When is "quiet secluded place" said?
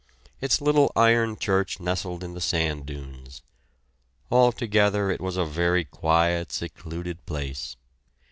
5.85-7.75